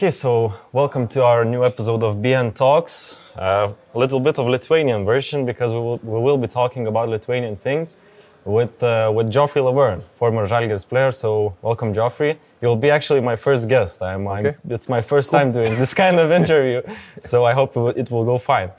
[0.00, 3.20] Okay, so welcome to our new episode of BN Talks.
[3.36, 7.10] Uh, a little bit of Lithuanian version because we will, we will be talking about
[7.10, 7.98] Lithuanian things
[8.46, 11.12] with uh, with Joffrey Lauvergne, former Žalgiris player.
[11.12, 12.38] So welcome, Joffrey.
[12.62, 14.00] You'll be actually my first guest.
[14.00, 14.56] I'm, I'm Okay.
[14.70, 16.80] it's my first time doing this kind of interview,
[17.18, 18.70] so I hope it will, go fine.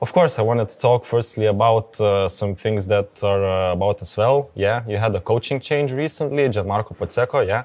[0.00, 4.00] Of course, I wanted to talk firstly about uh, some things that are uh, about
[4.00, 4.48] as well.
[4.54, 7.46] Yeah, you had a coaching change recently, Gianmarco Pozzecco.
[7.46, 7.64] Yeah,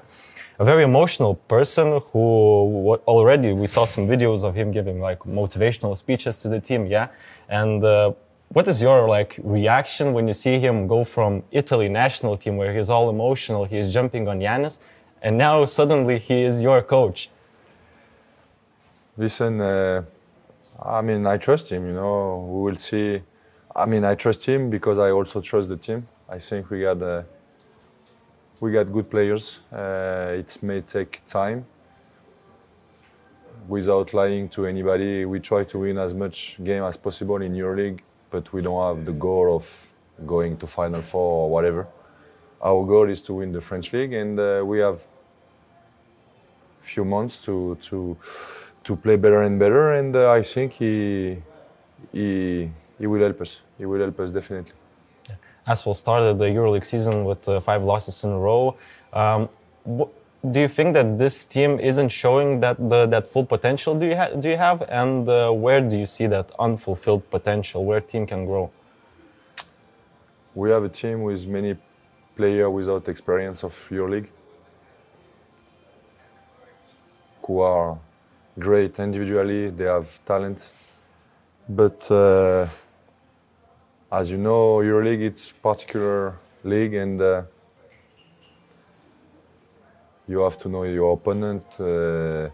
[0.58, 5.96] a very emotional person who already we saw some videos of him giving like motivational
[5.96, 6.86] speeches to the team.
[6.86, 7.08] Yeah,
[7.48, 8.12] and uh,
[8.48, 12.74] what is your like reaction when you see him go from Italy national team where
[12.74, 14.80] he's all emotional, he's jumping on Giannis,
[15.22, 17.30] and now suddenly he is your coach?
[19.16, 20.02] Listen, uh,
[20.82, 21.86] I mean, I trust him.
[21.86, 23.22] You know, we will see.
[23.76, 26.08] I mean, I trust him because I also trust the team.
[26.28, 27.22] I think we got uh,
[28.60, 29.60] we got good players.
[29.72, 31.66] Uh, it may take time.
[33.68, 38.00] Without lying to anybody, we try to win as much game as possible in EuroLeague,
[38.30, 39.86] but we don't have the goal of
[40.26, 41.86] going to Final Four or whatever.
[42.62, 45.00] Our goal is to win the French league, and uh, we have
[46.80, 48.16] few months to to
[48.84, 49.92] to play better and better.
[49.92, 51.42] And uh, I think he
[52.12, 53.60] he he will help us.
[53.76, 54.72] He will help us definitely.
[55.68, 58.74] ASVEL started the EuroLeague season with uh, five losses in a row.
[59.12, 59.48] Um,
[59.86, 64.16] do you think that this team isn't showing that the, that full potential do you,
[64.16, 68.26] ha- do you have, and uh, where do you see that unfulfilled potential, where team
[68.26, 68.70] can grow?
[70.54, 71.76] We have a team with many
[72.36, 74.28] players without experience of EuroLeague
[77.42, 77.98] who are
[78.58, 79.70] great individually.
[79.70, 80.72] They have talent,
[81.68, 82.68] but uh,
[84.10, 87.42] as you know, EuroLeague it's particular league, and uh,
[90.26, 91.64] you have to know your opponent.
[91.78, 92.48] Uh,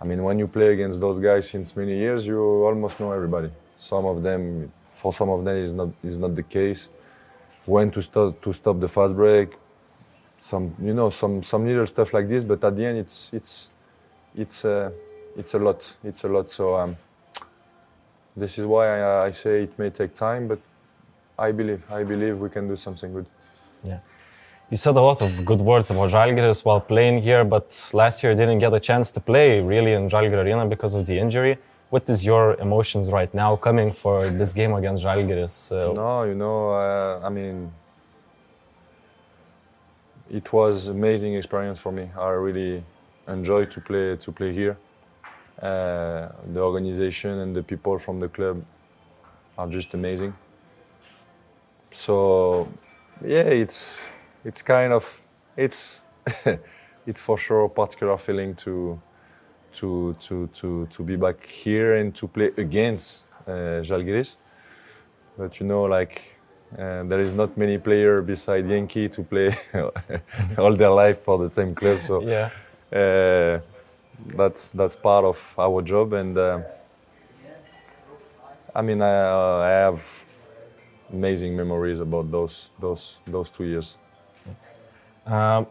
[0.00, 3.50] I mean, when you play against those guys since many years, you almost know everybody.
[3.76, 6.88] Some of them, for some of them, is not is not the case.
[7.66, 9.56] When to stop to stop the fast break,
[10.38, 12.44] some you know some some little stuff like this.
[12.44, 13.70] But at the end, it's it's
[14.36, 14.90] it's uh,
[15.36, 15.82] it's a lot.
[16.04, 16.52] It's a lot.
[16.52, 16.96] So um,
[18.36, 20.60] this is why I, I say it may take time, but
[21.38, 23.26] I believe I believe we can do something good.
[23.84, 23.98] Yeah.
[24.70, 28.32] You said a lot of good words about Žalgiris while playing here, but last year
[28.32, 31.58] you didn't get a chance to play really in Žalgiris Arena because of the injury.
[31.90, 35.54] What is your emotions right now coming for this game against Žalgiris?
[35.72, 37.70] Uh, No, you know, uh, I mean,
[40.30, 42.10] it was amazing experience for me.
[42.18, 42.82] I really
[43.28, 44.76] enjoyed to play to play here.
[45.60, 48.64] Uh, the organization and the people from the club
[49.58, 50.32] are just amazing.
[51.92, 52.68] So,
[53.24, 53.94] yeah, it's
[54.44, 55.20] it's kind of
[55.56, 56.00] it's
[57.06, 59.00] it's for sure a particular feeling to
[59.74, 64.36] to to to to be back here and to play against uh, Žalgiris
[65.38, 66.22] but you know like
[66.78, 69.56] uh, there is not many player beside Yankee to play
[70.58, 72.50] all their life for the same club so yeah.
[72.92, 73.60] uh,
[74.36, 76.60] that's that's part of our job and uh,
[78.74, 80.24] I mean I, uh, I have
[81.12, 83.96] amazing memories about those those those two years
[85.26, 85.66] Um,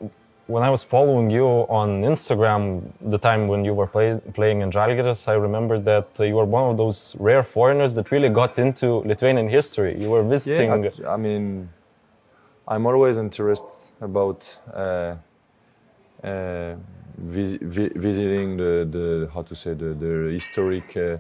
[0.48, 2.82] when I was following you on Instagram,
[3.14, 6.46] the time when you were play, playing in Žalgiris, I remember that uh, you were
[6.46, 9.94] one of those rare foreigners that really got into Lithuanian history.
[10.02, 10.70] You were visiting.
[10.84, 11.70] Yeah, I, I mean,
[12.68, 13.70] I'm always interested
[14.02, 14.40] about
[14.74, 15.16] uh,
[16.24, 16.76] uh,
[17.18, 21.18] vis- vi- visiting the, the how to say the, the historic uh,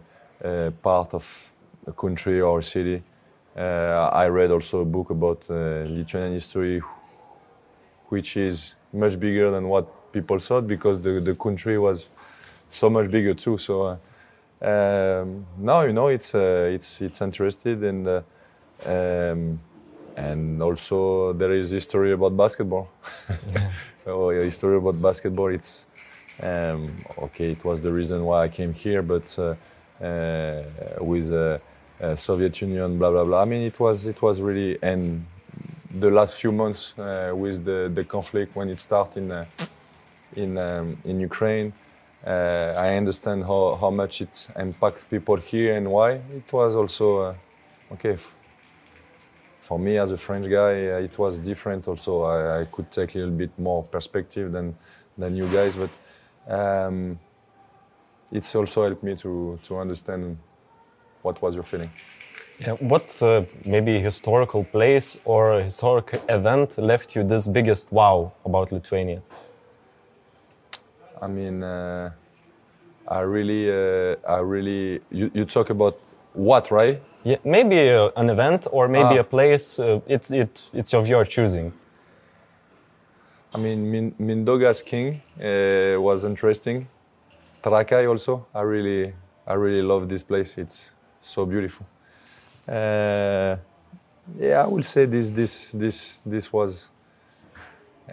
[0.47, 1.53] uh, part of
[1.87, 3.03] a country or a city.
[3.55, 6.81] Uh, I read also a book about uh, Lithuanian history,
[8.07, 12.09] which is much bigger than what people thought because the, the country was
[12.69, 13.57] so much bigger too.
[13.57, 13.97] So
[14.61, 18.23] uh, um, now you know it's uh, it's it's interested and
[18.85, 19.59] um,
[20.15, 22.89] and also there is history about basketball.
[24.07, 25.47] oh, yeah, history about basketball.
[25.47, 25.85] It's
[26.41, 27.51] um, okay.
[27.51, 29.55] It was the reason why I came here, but uh,
[30.03, 30.63] uh,
[30.99, 31.59] with uh,
[32.01, 33.41] uh, Soviet Union, blah blah blah.
[33.41, 35.25] I mean, it was it was really and
[35.99, 39.45] the last few months uh, with the, the conflict when it started in uh,
[40.35, 41.73] in um, in Ukraine.
[42.25, 46.11] Uh, I understand how, how much it impacts people here and why.
[46.11, 47.35] It was also uh,
[47.93, 48.15] okay
[49.61, 50.71] for me as a French guy.
[51.07, 51.87] It was different.
[51.87, 54.75] Also, I, I could take a little bit more perspective than
[55.17, 55.89] than you guys, but
[56.47, 57.19] um,
[58.31, 60.37] it's also helped me to to understand
[61.23, 61.89] what was your feeling.
[62.59, 68.71] Yeah, what uh, maybe historical place or historic event left you this biggest wow about
[68.71, 69.21] Lithuania?
[71.21, 72.11] I mean, uh,
[73.07, 75.01] I really, uh, I really.
[75.11, 75.97] You, you talk about
[76.33, 77.01] what, right?
[77.23, 79.21] Yeah, maybe uh, an event or maybe Ah.
[79.21, 79.79] a place.
[79.79, 81.71] Uh, it's it it's of your choosing.
[83.53, 86.87] I mean, Min- Mindaugas King uh, was interesting.
[87.63, 88.45] Trakai also.
[88.55, 89.13] I really,
[89.45, 90.57] I really love this place.
[90.57, 90.91] It's
[91.21, 91.85] so beautiful.
[92.67, 93.57] Uh,
[94.39, 96.89] yeah, I will say this, this, this, this was.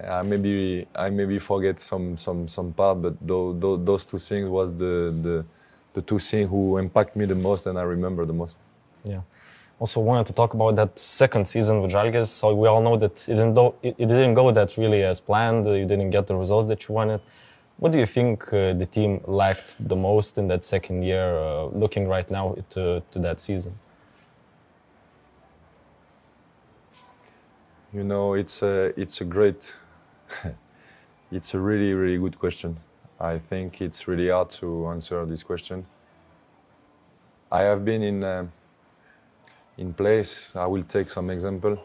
[0.03, 4.71] Uh, maybe I maybe forget some some some part, but those, those, two things was
[4.75, 5.45] the, the
[5.95, 8.59] the two things who impact me the most and I remember the most.
[9.05, 9.23] Yeah.
[9.81, 12.27] Also wanted to talk about that second season with Žalgiris.
[12.27, 15.67] So we all know that it didn't, do, it didn't go that really as planned.
[15.67, 17.21] You didn't get the results that you wanted.
[17.79, 21.67] What do you think uh, the team lacked the most in that second year, uh,
[21.67, 23.73] looking right now to, to that season?
[27.93, 29.73] You know, it's a it's a great,
[31.33, 32.79] it's a really really good question.
[33.21, 35.87] I think it's really hard to answer this question.
[37.51, 38.47] I have been in uh,
[39.77, 40.51] in place.
[40.55, 41.79] I will take some example.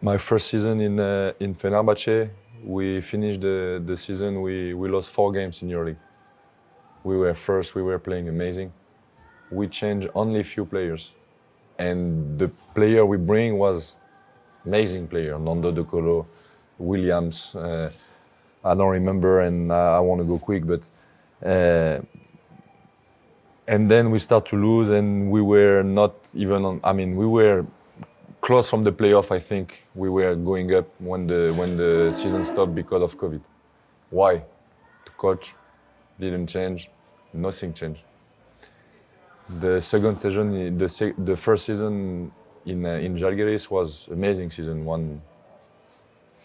[0.00, 2.30] My first season in uh, in Fenerbahce,
[2.64, 4.40] we finished the, the season.
[4.40, 5.98] We we lost four games in EuroLeague.
[7.04, 7.74] We were first.
[7.74, 8.72] We were playing amazing.
[9.50, 11.10] We changed only a few players,
[11.78, 13.98] and the player we bring was
[14.64, 15.38] amazing player.
[15.38, 16.26] Nando De Colo,
[16.78, 17.54] Williams.
[17.54, 17.90] Uh,
[18.64, 20.82] I don't remember, and I, I want to go quick, but.
[21.44, 22.00] Uh,
[23.66, 26.80] and then we start to lose, and we were not even on.
[26.84, 27.64] I mean, we were
[28.44, 29.30] close from the playoff.
[29.30, 33.40] I think we were going up when the when the season stopped because of COVID.
[34.10, 34.32] Why?
[35.06, 35.54] The coach
[36.20, 36.90] didn't change.
[37.32, 38.02] Nothing changed.
[39.62, 40.46] The second season,
[40.78, 40.88] the
[41.30, 41.94] the first season
[42.66, 43.88] in uh, in Žalgiris was
[44.18, 44.84] amazing season.
[44.84, 45.22] One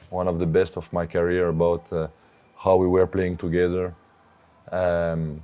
[0.10, 2.08] one of the best of my career about uh,
[2.64, 3.94] how we were playing together.
[4.72, 5.44] Um,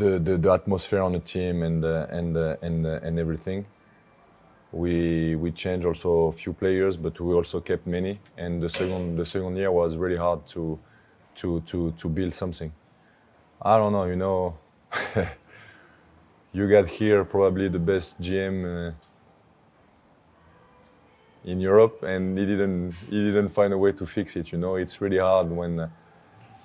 [0.00, 3.66] the, the, the atmosphere on the team and uh, and uh, and uh, and everything.
[4.74, 8.18] We we changed also a few players, but we also kept many.
[8.36, 10.78] And the second the second year was really hard to
[11.36, 12.72] to to to build something.
[13.62, 14.58] I don't know, you know.
[16.52, 18.92] you got here probably the best GM uh,
[21.44, 24.50] in Europe, and he didn't he didn't find a way to fix it.
[24.50, 25.90] You know, it's really hard when.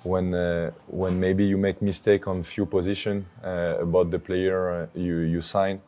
[0.02, 4.86] When uh, when maybe you make mistake on few position uh, about the player uh,
[4.98, 5.82] you you sign,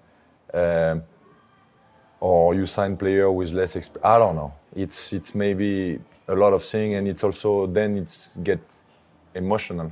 [0.53, 1.03] um,
[2.23, 4.07] or you sign player with less experience.
[4.07, 4.53] I don't know.
[4.77, 5.99] It's it's maybe
[6.29, 8.61] a lot of thing, and it's also then it's get
[9.35, 9.91] emotional.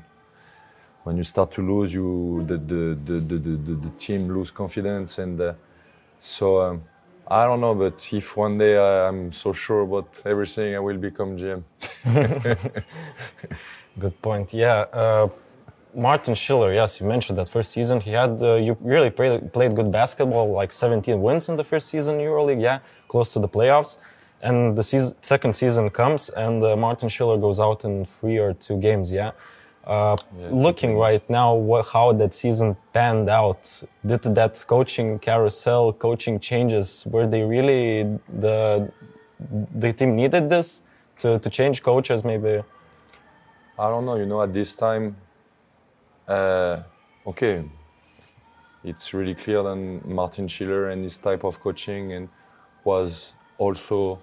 [1.03, 5.19] When you start to lose, you the the the the, the, the, team lose confidence,
[5.19, 5.55] and uh,
[6.21, 6.63] so.
[6.63, 6.83] Um,
[7.33, 10.97] I don't know, but if one day I, I'm so sure about everything, I will
[10.97, 11.63] become GM.
[14.01, 14.53] Good point.
[14.53, 14.87] Yeah.
[14.93, 15.29] Uh,
[15.95, 18.01] Martin Schiller, yes, you mentioned that first season.
[18.01, 21.89] He had, uh, you really play, played good basketball, like 17 wins in the first
[21.89, 23.99] season in EuroLeague, yeah, close to the playoffs.
[24.43, 28.55] And the season, second season comes, and uh, Martin Schiller goes out in three or
[28.55, 29.33] two games, yeah.
[29.85, 35.93] Uh, Yeah, looking right now, what, how that season panned out, did that coaching carousel,
[35.93, 38.93] coaching changes, were they really the
[39.75, 40.83] the team needed this
[41.19, 42.63] to, to change coaches, maybe?
[43.79, 44.17] I don't know.
[44.17, 45.17] You know, at this time,
[46.31, 46.83] uh,
[47.27, 47.65] okay,
[48.85, 52.29] it's really clear that Martin Schiller and his type of coaching and
[52.85, 54.21] was also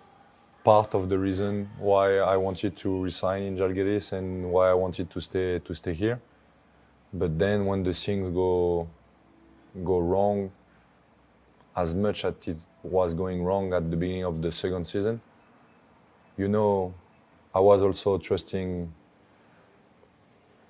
[0.64, 5.10] part of the reason why I wanted to resign in Žalgiris and why I wanted
[5.12, 6.20] to stay to stay here.
[7.14, 8.88] But then when the things go
[9.84, 10.52] go wrong,
[11.76, 15.22] as much as it was going wrong at the beginning of the second season,
[16.38, 16.94] you know,
[17.54, 18.92] I was also trusting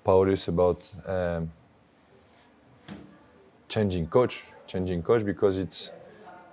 [0.08, 1.50] About um,
[3.68, 5.92] changing coach, changing coach because it's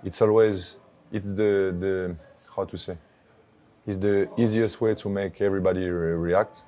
[0.04, 0.76] it's always
[1.10, 2.16] it's the the
[2.54, 2.98] how to say
[3.86, 6.64] it's the easiest way to make everybody re- react.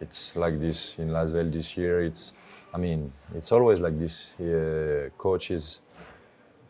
[0.00, 2.02] It's like this in Lasvel this year.
[2.02, 2.32] It's
[2.72, 4.34] I mean it's always like this.
[4.40, 5.80] Uh, coach is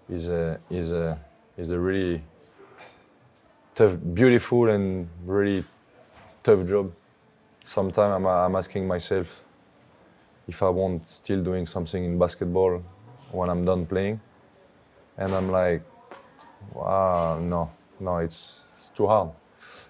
[0.09, 1.17] is a is a
[1.57, 2.23] is a really
[3.77, 5.65] tough, beautiful and really
[6.43, 6.91] tough job.
[7.65, 9.45] Sometimes I'm, I'm asking myself
[10.51, 12.83] if I want still doing something in basketball
[13.31, 14.21] when I'm done playing,
[15.17, 15.83] and I'm like,
[16.75, 19.31] wow, no, no, it's, it's too hard.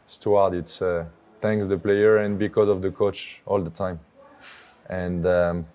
[0.07, 0.55] It's too hard.
[0.55, 1.07] It's uh,
[1.41, 4.01] thanks the player and because of the coach all the time,
[4.89, 5.67] and um,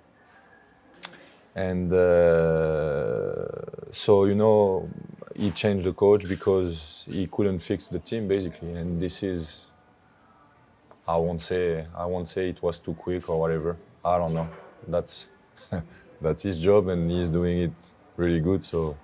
[1.55, 3.45] and uh,
[3.91, 4.87] so you know
[5.35, 9.67] he changed the coach because he couldn't fix the team basically, and this is
[11.07, 13.77] I won't say I won't say it was too quick or whatever.
[14.03, 14.47] I don't know.
[14.87, 15.27] That's
[16.21, 17.71] that's his job, and he's doing it
[18.17, 18.63] really good.
[18.63, 18.97] So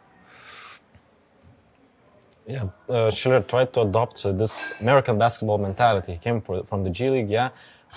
[2.47, 6.13] Yeah, uh, Schiller tried to adopt uh, this American basketball mentality.
[6.13, 7.49] He came fro- from the G League, yeah.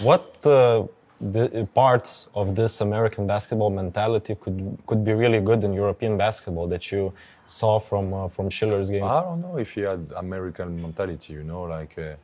[0.03, 0.87] What uh,
[1.21, 6.67] the parts of this American basketball mentality could could be really good in European basketball
[6.69, 7.13] that you
[7.47, 9.05] saw from uh, from Schiller's game?
[9.05, 11.33] I don't know if he had American mentality.
[11.33, 12.17] You know, like uh,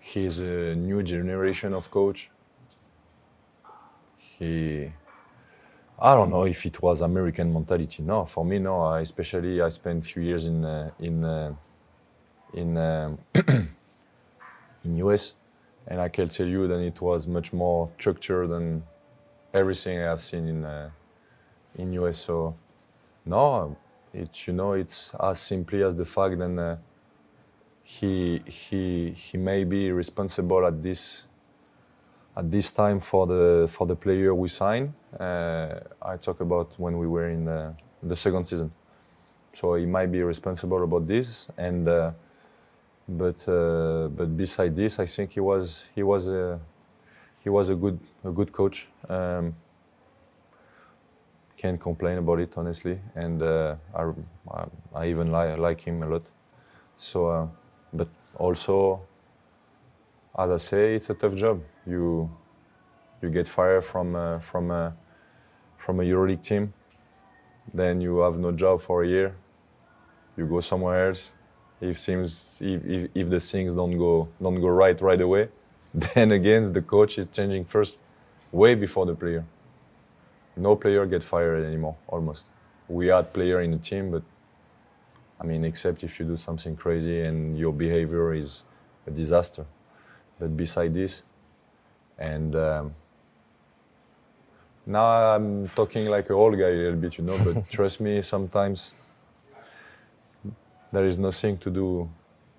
[0.00, 2.30] he's a new generation of coach.
[4.42, 4.92] He,
[6.00, 8.02] I don't know if it was American mentality.
[8.02, 8.80] No, for me, no.
[8.80, 11.54] I, especially, I spent few years in uh, in uh,
[12.52, 13.18] in um
[14.84, 15.34] in US,
[15.86, 18.82] and I can tell you that it was much more structured than
[19.54, 20.90] everything I have seen in uh,
[21.76, 22.18] in US.
[22.18, 22.56] So,
[23.24, 23.76] no,
[24.12, 26.76] it's you know it's as simply as the fact that uh,
[27.84, 31.28] he he he may be responsible at this
[32.36, 34.94] at this time for the for the player we sign.
[35.18, 38.72] Uh, I talk about when we were in the, the second season.
[39.52, 42.12] So he might be responsible about this, and uh,
[43.08, 46.58] but uh, but beside this, I think he was he was a
[47.40, 48.88] he was a good a good coach.
[49.08, 49.54] Um,
[51.56, 54.10] can't complain about it honestly, and uh, I,
[54.50, 56.22] I I even li- like him a lot.
[56.98, 57.46] So, uh,
[57.92, 59.02] but also,
[60.38, 61.60] as I say, it's a tough job.
[61.86, 62.30] You
[63.22, 64.94] you get fired from uh, from a
[65.78, 66.72] from a EuroLeague team,
[67.74, 69.34] then you have no job for a year.
[70.36, 71.32] You go somewhere else.
[71.80, 75.48] If things if, if, if the things don't go don't go right right away,
[75.94, 78.00] then again the coach is changing first,
[78.52, 79.44] way before the player.
[80.56, 81.96] No player get fired anymore.
[82.08, 82.44] Almost.
[82.88, 84.22] We had player in the team, but
[85.40, 88.64] I mean, except if you do something crazy and your behavior is
[89.06, 89.64] a disaster.
[90.38, 91.22] But beside this,
[92.22, 92.94] and um,
[94.86, 97.38] now I'm talking like an old guy a little bit, you know.
[97.44, 98.92] But trust me, sometimes
[100.92, 102.08] there is nothing to do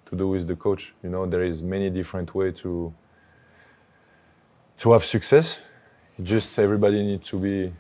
[0.07, 0.93] to do with the coach.
[1.03, 2.93] You know, there is many different way to
[4.79, 5.59] to have success.
[6.21, 7.73] Just everybody needs to be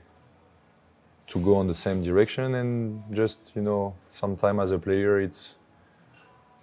[1.27, 5.55] to go on the same direction and just you know sometimes as a player it's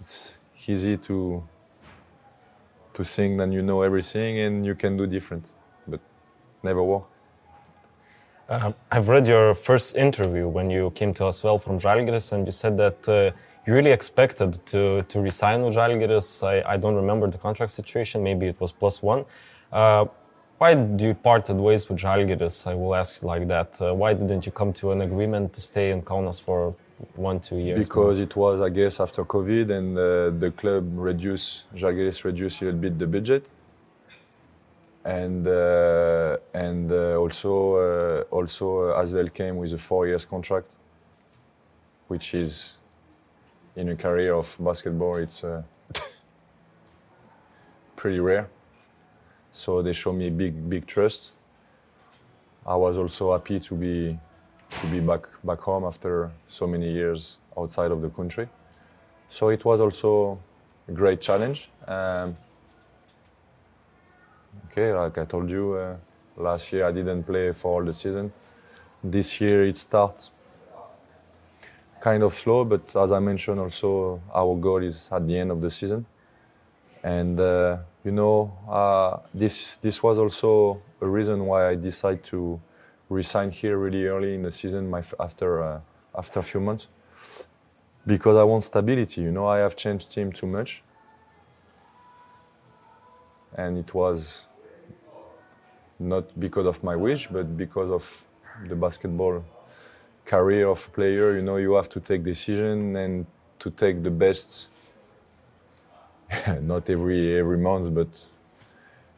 [0.01, 0.37] it's
[0.67, 1.43] easy to
[2.95, 5.45] to think that you know everything and you can do different
[5.87, 6.01] but
[6.63, 7.07] never work
[8.51, 12.51] Uh, I've read your first interview when you came to ASVEL from Žalgiris, and you
[12.51, 13.31] said that uh,
[13.65, 16.43] you really expected to, to resign with Žalgiris.
[16.43, 19.25] I, I don't remember the contract situation, maybe it was plus one.
[19.73, 20.07] Uh,
[20.59, 22.67] why did you parted ways with Žalgiris?
[22.67, 23.81] I will ask you like that.
[23.81, 26.75] Uh, why didn't you come to an agreement to stay in Kaunas for
[27.15, 27.79] one, two years?
[27.79, 32.67] because it was i guess after covid and uh, the club reduced Žalgiris reduced a
[32.67, 33.47] little bit the budget.
[35.03, 40.67] And uh, and uh, also uh, also uh, ASVEL came with a four years contract
[42.09, 42.77] which is
[43.77, 45.63] in a career of basketball it's uh,
[47.97, 48.49] pretty rare.
[49.53, 51.31] So they show me big big trust.
[52.67, 54.19] I was also happy to be
[54.71, 58.49] to be back back home after so many years outside of the country.
[59.29, 60.39] So it was also
[60.89, 61.71] a great challenge.
[61.87, 62.37] Um,
[64.67, 65.97] okay, like I told you, uh,
[66.37, 68.33] last year I didn't play for all the season.
[69.03, 70.31] This year it starts
[72.01, 75.61] kind of slow, but as I mentioned, also our goal is at the end of
[75.61, 76.07] the season.
[77.03, 82.61] And uh, you know, uh, this this was also a reason why I decided to
[83.11, 85.81] resign here really early in the season my, after uh,
[86.17, 86.87] after a few months
[88.07, 89.21] because I want stability.
[89.21, 90.83] You know, I have changed team too much,
[93.55, 94.45] and it was
[95.99, 98.05] not because of my wish, but because of
[98.69, 99.45] the basketball
[100.25, 101.37] career of a player.
[101.37, 103.27] You know, you have to take decision and
[103.59, 104.71] to take the best.
[106.63, 108.09] not every every month, but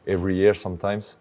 [0.07, 1.15] every year sometimes.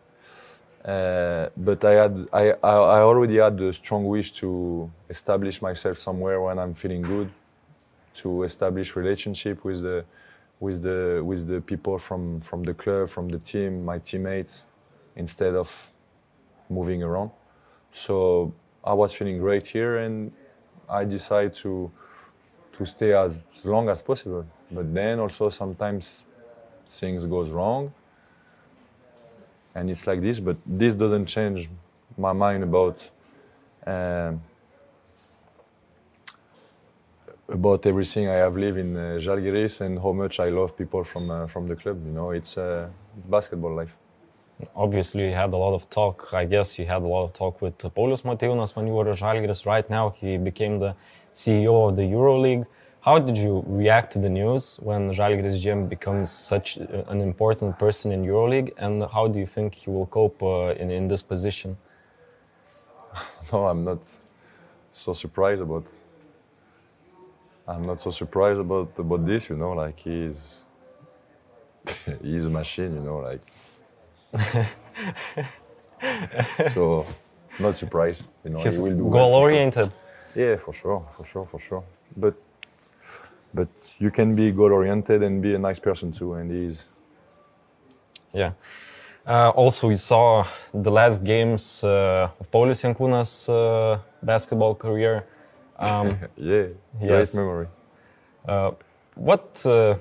[0.84, 5.98] Uh, but I had I, I I already had the strong wish to establish myself
[5.98, 7.30] somewhere when I'm feeling good,
[8.14, 10.04] to establish relationship with the
[10.58, 14.64] with the with the people from from the club, from the team, my teammates,
[15.14, 15.70] instead of
[16.68, 17.30] moving around.
[17.92, 20.32] So I was feeling great here, and
[20.88, 21.92] I decided to
[22.76, 24.44] to stay as long as possible.
[24.68, 26.24] But then also sometimes
[26.88, 27.92] things goes wrong
[29.74, 30.40] and it's like this.
[30.40, 31.68] But this doesn't change
[32.16, 32.98] my mind about
[33.86, 34.42] um,
[37.48, 41.30] about everything I have lived in uh, Žalgiris and how much I love people from
[41.30, 41.98] uh, from the club.
[42.06, 42.88] You know, it's uh,
[43.28, 43.94] basketball life.
[44.74, 46.32] obviously you had a lot of talk.
[46.32, 49.18] I guess you had a lot of talk with Paulius Motiejūnas when you were at
[49.18, 49.66] Žalgiris.
[49.66, 50.94] Right now, he became the
[51.34, 52.66] CEO of the EuroLeague.
[53.04, 58.12] How did you react to the news when Žalgiris GM becomes such an important person
[58.12, 61.76] in EuroLeague, and how do you think he will cope uh, in in this position?
[63.52, 63.98] No, I'm not
[64.92, 65.84] so surprised about.
[67.66, 69.48] I'm not so surprised about about this.
[69.50, 70.38] You know, like he's
[72.22, 72.92] he's a machine.
[72.98, 73.42] You know, like
[76.74, 77.06] so
[77.58, 78.28] not surprised.
[78.44, 79.40] You know, He's he will do well goal sure.
[79.42, 79.90] oriented.
[80.36, 81.84] Yeah, for sure, for sure, for sure.
[82.16, 82.34] But
[83.54, 83.68] but
[83.98, 86.86] you can be goal oriented and be a nice person too, and he is.
[88.32, 88.52] Yeah.
[89.26, 90.44] Uh, also, we saw
[90.74, 95.26] the last games uh, of Paulius Jankūnas' uh, basketball career.
[95.78, 96.66] Um, yeah,
[97.00, 97.32] Yes.
[97.32, 97.68] great memory.
[98.48, 98.72] uh,
[99.14, 99.94] what uh,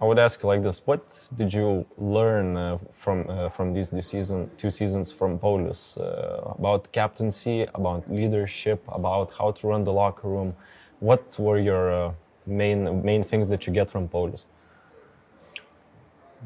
[0.00, 3.90] I would ask you like this: What did you learn uh, from uh, from these
[3.90, 9.84] two season two seasons from Paulius uh, about captaincy, about leadership, about how to run
[9.84, 10.54] the locker room?
[11.00, 12.12] What were your uh,
[12.46, 14.46] main main things that you get from Paulius?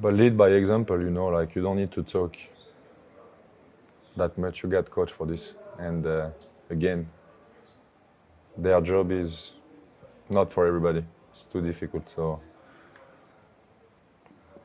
[0.01, 2.37] But lead by example, you know, like you don't need to talk
[4.17, 4.63] that much.
[4.63, 6.31] You get coach for this, and uh,
[6.71, 7.09] again,
[8.57, 9.55] their job is
[10.29, 11.05] not for everybody.
[11.33, 12.09] It's too difficult.
[12.15, 12.41] So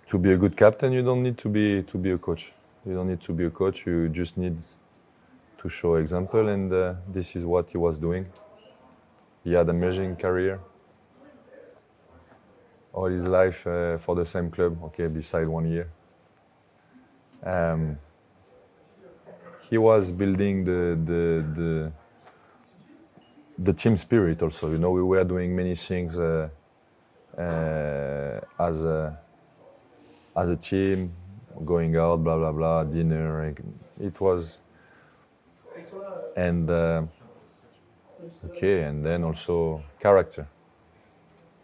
[0.07, 2.53] to be a good captain, you don't need to be to be a coach.
[2.85, 3.85] You don't need to be a coach.
[3.85, 4.57] You just need
[5.57, 8.27] to show example, and uh, this is what he was doing.
[9.43, 10.59] He had an amazing career
[12.95, 15.89] all his life uh, for the same club, okay, beside one year.
[17.43, 17.97] Um,
[19.69, 21.91] he was building the, the, the,
[23.57, 24.71] the team spirit also.
[24.71, 26.47] You know, we were doing many things uh,
[27.37, 29.19] uh, as, a,
[30.35, 31.11] as a team,
[31.65, 33.53] going out, blah, blah, blah, dinner.
[33.99, 34.59] It was,
[36.37, 37.03] and uh,
[38.45, 40.47] okay, and then also character.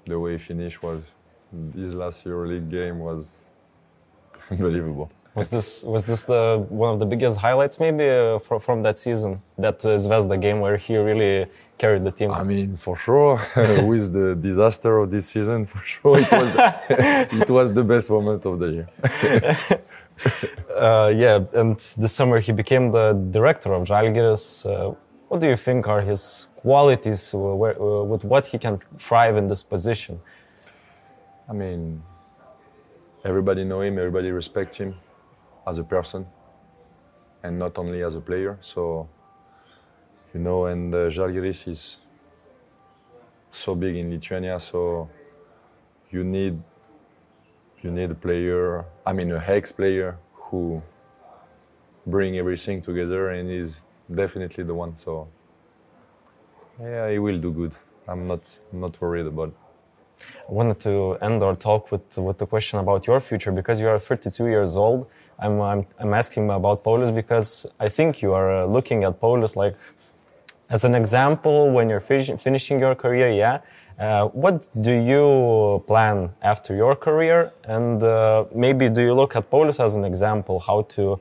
[0.05, 1.13] The way he finished was
[1.51, 3.41] this last EuroLeague game was
[4.49, 5.11] unbelievable.
[5.33, 8.99] Was this was this the one of the biggest highlights maybe uh, from from that
[8.99, 9.41] season?
[9.57, 12.31] That uh, Zvezda game where he really carried the team.
[12.31, 13.35] I mean, for sure,
[13.91, 16.51] with the disaster of this season, for sure, it was
[17.43, 18.89] it was the best moment of the year.
[20.75, 24.45] Uh, yeah, and this summer he became the director of Žalgiris.
[24.65, 24.95] Uh,
[25.29, 29.47] what do you think are his qualities where, uh, with what he can thrive in
[29.47, 30.19] this position?
[31.51, 32.01] I mean,
[33.25, 34.95] everybody know him, everybody respect him
[35.67, 36.25] as a person,
[37.43, 38.57] and not only as a player.
[38.61, 39.09] So,
[40.33, 41.97] you know, and uh, Žalgiris is
[43.51, 45.09] so big in Lithuania, so
[46.09, 46.63] you need
[47.81, 48.85] you need a player.
[49.05, 50.81] I mean, a hex player who
[52.07, 53.83] bring everything together, and is
[54.15, 54.97] definitely the one.
[54.97, 55.27] So,
[56.79, 57.73] yeah, he will do good.
[58.07, 58.39] I'm not
[58.71, 59.49] not worried about.
[59.49, 59.70] it.
[60.49, 63.87] I wanted to end our talk with with the question about your future because you
[63.87, 65.07] are 32 years old.
[65.39, 69.55] I'm I'm, I'm asking about Paulius because I think you are uh, looking at Paulius
[69.55, 69.75] like
[70.69, 73.29] as an example when you're finish, finishing your career.
[73.29, 73.59] Yeah.
[73.99, 79.51] Uh, what do you plan after your career, and uh, maybe do you look at
[79.51, 81.19] Paulius as an example how to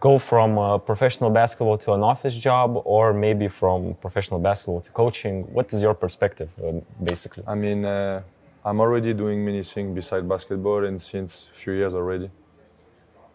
[0.00, 4.90] go from uh, professional basketball to an office job, or maybe from professional basketball to
[4.92, 5.42] coaching?
[5.54, 7.44] What is your perspective, uh, basically?
[7.46, 8.22] I mean, uh,
[8.64, 12.30] I'm already doing many things beside basketball, and since a few years already.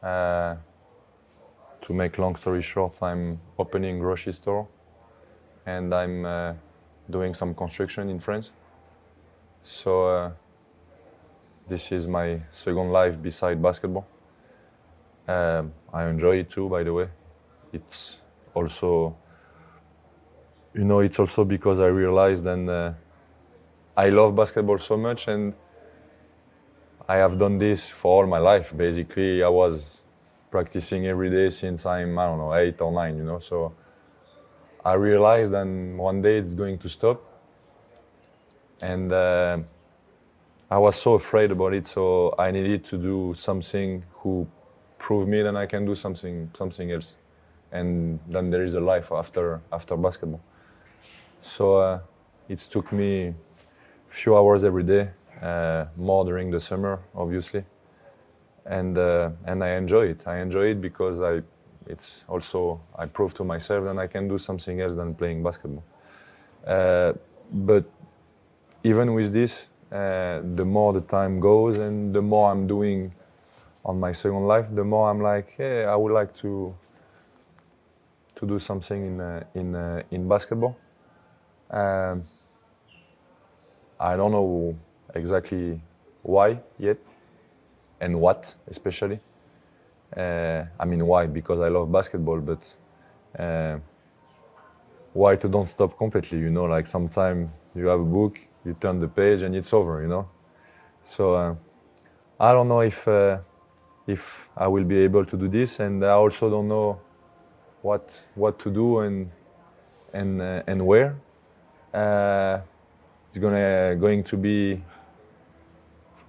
[0.01, 0.57] Uh,
[1.81, 4.67] to make long story short, I'm opening grocery store,
[5.65, 6.53] and I'm uh,
[7.09, 8.51] doing some construction in France.
[9.61, 10.31] So uh,
[11.69, 14.05] this is my second life beside basketball.
[15.27, 17.07] Um, I enjoy it too, by the way.
[17.71, 18.17] It's
[18.53, 19.15] also,
[20.73, 22.95] you know, it's also because I realized and.
[23.95, 25.53] I love basketball so much, and
[27.07, 28.75] I have done this for all my life.
[28.75, 30.01] Basically, I was
[30.49, 33.39] practicing every day since I'm I don't know eight or nine, you know.
[33.39, 33.73] So
[34.83, 37.21] I realized that one day it's going to stop,
[38.81, 39.59] and uh,
[40.71, 41.85] I was so afraid about it.
[41.85, 44.47] So I needed to do something who
[44.97, 47.17] prove me that I can do something something else,
[47.71, 50.41] and then there is a life after after basketball.
[51.41, 51.99] So uh,
[52.49, 53.35] it took me
[54.13, 55.09] few hours every day,
[55.41, 57.63] uh, more during the summer, obviously,
[58.65, 60.21] and uh, and I enjoy it.
[60.27, 61.41] I enjoy it because I,
[61.87, 65.83] it's also I prove to myself that I can do something else than playing basketball.
[66.65, 67.13] Uh,
[67.51, 67.85] but
[68.83, 73.13] even with this, uh, the more the time goes and the more I'm doing
[73.83, 76.75] on my second life, the more I'm like, hey, I would like to
[78.35, 80.77] to do something in uh, in uh, in basketball.
[81.71, 82.25] Um,
[83.99, 84.75] I don't know
[85.13, 85.81] exactly
[86.21, 86.97] why yet,
[87.99, 89.19] and what especially.
[90.15, 91.25] Uh, I mean, why?
[91.27, 92.75] Because I love basketball, but
[93.39, 93.77] uh,
[95.13, 96.39] why to don't stop completely?
[96.39, 100.01] You know, like sometimes you have a book, you turn the page, and it's over.
[100.01, 100.29] You know,
[101.01, 101.55] so uh,
[102.39, 103.37] I don't know if uh,
[104.07, 106.99] if I will be able to do this, and I also don't know
[107.81, 109.31] what what to do and
[110.13, 111.15] and uh, and where.
[113.33, 114.79] It's gonna going to be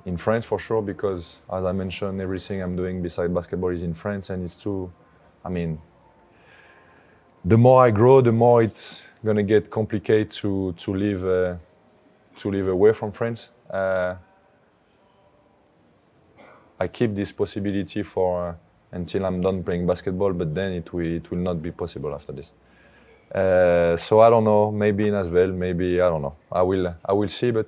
[0.07, 3.93] in France for sure because, as I mentioned, everything I'm doing beside basketball is in
[3.93, 4.91] France, and it's too.
[5.45, 5.83] I mean,
[7.45, 11.57] the more I grow, the more it's gonna get complicated to to live uh,
[12.39, 13.51] to live away from France.
[13.69, 14.15] Uh,
[16.81, 18.55] I keep this possibility for uh,
[18.93, 22.33] until I'm done playing basketball, but then it will it will not be possible after
[22.33, 22.51] this.
[23.35, 24.71] Uh, so I don't know.
[24.71, 25.53] Maybe in ASVEL.
[25.53, 26.37] Maybe I don't know.
[26.53, 27.51] I will I will see.
[27.51, 27.67] But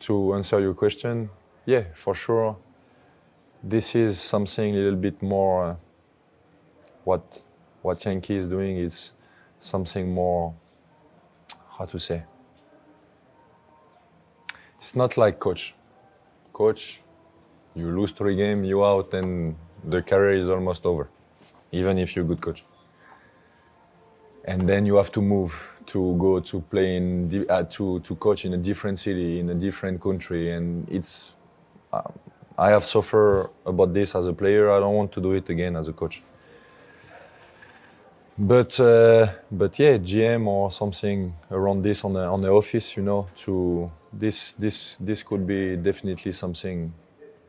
[0.00, 1.30] to answer your question,
[1.66, 2.56] yeah, for sure.
[3.62, 5.64] This is something a little bit more.
[5.64, 5.76] Uh,
[7.04, 7.42] what
[7.82, 9.12] what Yankee is doing is
[9.58, 10.54] something more.
[11.78, 12.22] How to say?
[14.78, 15.74] It's not like coach.
[16.52, 17.00] Coach,
[17.74, 21.08] you lose three games, you out, and the career is almost over,
[21.72, 22.64] even if you're a good coach.
[24.44, 25.52] And then you have to move
[25.86, 29.54] to go to play in uh, to to coach in a different city in a
[29.54, 31.34] different country, and it's.
[31.92, 32.12] Um,
[32.56, 34.70] I have suffered about this as a player.
[34.70, 36.22] I don't want to do it again as a coach.
[38.38, 43.02] But uh, but yeah, GM or something around this on the on the office, you
[43.02, 46.92] know, to this this this could be definitely something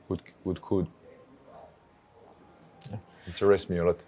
[0.09, 0.87] would would could
[3.27, 3.99] interest me a lot.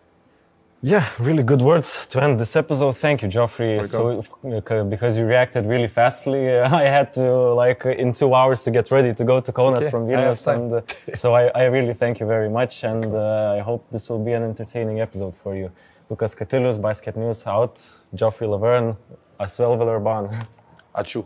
[0.83, 2.95] Yeah, really good words to end this episode.
[2.97, 3.83] Thank you, Joffrey.
[3.83, 8.35] So, uh, because you reacted really fastly, uh, I had to like uh, in two
[8.35, 9.89] hours to get ready to go to Kaunas okay.
[9.89, 10.81] from Vilnius, and uh,
[11.15, 14.33] so I, I really thank you very much, and uh, I hope this will be
[14.33, 15.71] an entertaining episode for you.
[16.11, 17.75] Lukas Katilius, Basket News out.
[18.15, 18.95] Joffrey Lauvergne,
[19.39, 20.47] ASVEL Villeurbanne.
[20.95, 21.25] Achu.